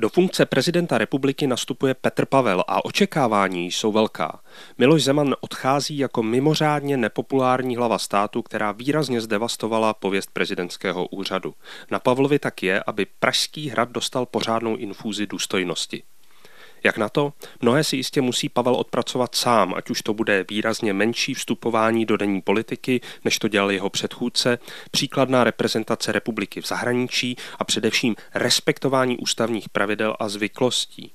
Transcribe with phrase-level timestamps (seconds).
[0.00, 4.40] Do funkce prezidenta republiky nastupuje Petr Pavel a očekávání jsou velká.
[4.78, 11.54] Miloš Zeman odchází jako mimořádně nepopulární hlava státu, která výrazně zdevastovala pověst prezidentského úřadu.
[11.90, 16.02] Na Pavlovi tak je, aby Pražský hrad dostal pořádnou infúzi důstojnosti.
[16.84, 17.32] Jak na to?
[17.60, 22.16] Mnohé si jistě musí Pavel odpracovat sám, ať už to bude výrazně menší vstupování do
[22.16, 24.58] denní politiky, než to dělal jeho předchůdce,
[24.90, 31.12] příkladná reprezentace republiky v zahraničí a především respektování ústavních pravidel a zvyklostí.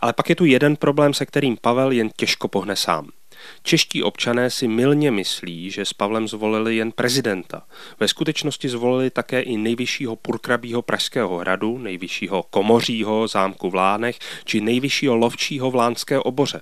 [0.00, 3.08] Ale pak je tu jeden problém, se kterým Pavel jen těžko pohne sám–
[3.62, 7.62] Čeští občané si milně myslí, že s Pavlem zvolili jen prezidenta.
[8.00, 14.60] Ve skutečnosti zvolili také i nejvyššího purkrabího Pražského hradu, nejvyššího komořího zámku v Lánech či
[14.60, 16.60] nejvyššího lovčího v Lánské oboře.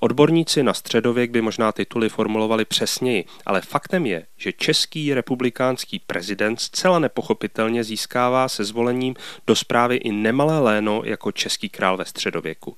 [0.00, 6.60] Odborníci na středověk by možná tituly formulovali přesněji, ale faktem je, že český republikánský prezident
[6.60, 9.14] zcela nepochopitelně získává se zvolením
[9.46, 12.76] do zprávy i nemalé léno jako český král ve středověku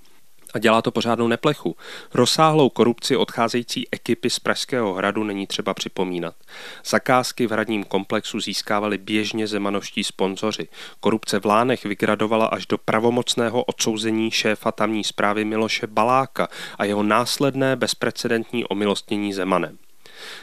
[0.55, 1.77] a dělá to pořádnou neplechu.
[2.15, 6.35] Rozsáhlou korupci odcházející ekipy z Pražského hradu není třeba připomínat.
[6.85, 10.69] Zakázky v hradním komplexu získávali běžně zemanovští sponzoři.
[11.01, 17.03] Korupce v Lánech vygradovala až do pravomocného odsouzení šéfa tamní zprávy Miloše Baláka a jeho
[17.03, 19.79] následné bezprecedentní omilostnění Zemanem.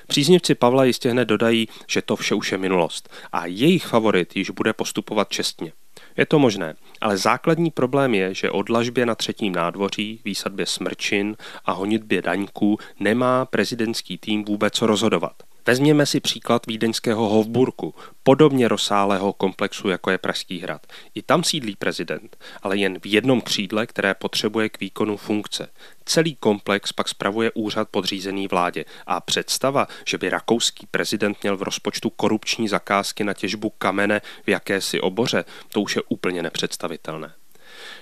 [0.08, 4.50] Příznivci Pavla jistě hned dodají, že to vše už je minulost a jejich favorit již
[4.50, 5.72] bude postupovat čestně.
[6.18, 11.36] Je to možné, ale základní problém je, že o dlažbě na třetím nádvoří, výsadbě smrčin
[11.66, 15.34] a honitbě daňků nemá prezidentský tým vůbec co rozhodovat.
[15.68, 20.88] Vezměme si příklad vídeňského Hofburku, podobně rozsáhlého komplexu, jako je Pražský hrad.
[21.16, 25.68] I tam sídlí prezident, ale jen v jednom křídle, které potřebuje k výkonu funkce.
[26.06, 31.64] Celý komplex pak spravuje úřad podřízený vládě a představa, že by rakouský prezident měl v
[31.64, 37.34] rozpočtu korupční zakázky na těžbu kamene v jakési oboře, to už je úplně nepředstavitelné.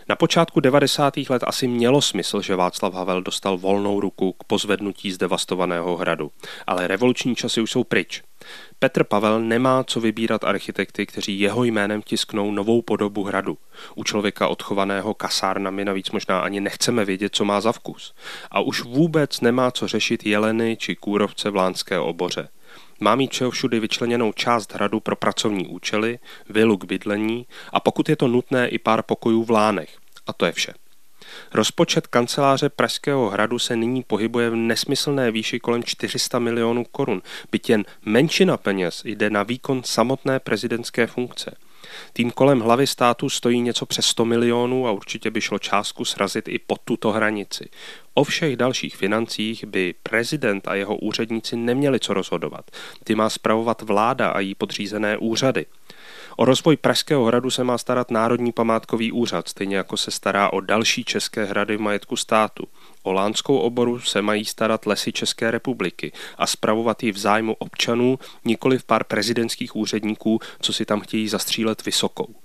[0.09, 1.13] Na počátku 90.
[1.29, 6.31] let asi mělo smysl, že Václav Havel dostal volnou ruku k pozvednutí zdevastovaného hradu,
[6.67, 8.21] ale revoluční časy už jsou pryč.
[8.79, 13.57] Petr Pavel nemá co vybírat architekty, kteří jeho jménem tisknou novou podobu hradu.
[13.95, 18.13] U člověka odchovaného kasárnami navíc možná ani nechceme vědět, co má za vkus.
[18.51, 22.49] A už vůbec nemá co řešit jeleny či kůrovce v Lánské oboře.
[23.03, 26.19] Má mít všeho všudy vyčleněnou část hradu pro pracovní účely,
[26.49, 29.97] vilu k bydlení a pokud je to nutné i pár pokojů v lánech.
[30.27, 30.73] A to je vše.
[31.53, 37.21] Rozpočet kanceláře Pražského hradu se nyní pohybuje v nesmyslné výši kolem 400 milionů korun,
[37.51, 41.55] byť jen menšina peněz jde na výkon samotné prezidentské funkce.
[42.13, 46.47] Tým kolem hlavy státu stojí něco přes 100 milionů a určitě by šlo částku srazit
[46.47, 47.69] i pod tuto hranici.
[48.13, 52.71] O všech dalších financích by prezident a jeho úředníci neměli co rozhodovat.
[53.03, 55.65] Ty má spravovat vláda a jí podřízené úřady.
[56.37, 60.59] O rozvoj Pražského hradu se má starat Národní památkový úřad, stejně jako se stará o
[60.59, 62.67] další české hrady v majetku státu.
[63.03, 68.19] O Lánskou oboru se mají starat lesy České republiky a spravovat ji v zájmu občanů,
[68.45, 72.35] nikoli v pár prezidentských úředníků, co si tam chtějí zastřílet vysokou.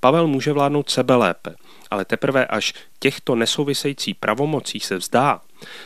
[0.00, 1.54] Pavel může vládnout sebe lépe,
[1.90, 5.40] ale teprve až těchto nesouvisející pravomocí se vzdá,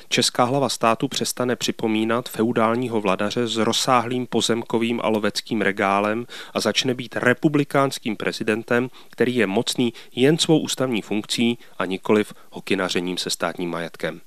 [0.09, 6.94] česká hlava státu přestane připomínat feudálního vladaře s rozsáhlým pozemkovým a loveckým regálem a začne
[6.94, 13.70] být republikánským prezidentem, který je mocný jen svou ústavní funkcí a nikoliv hokinařením se státním
[13.70, 14.20] majetkem.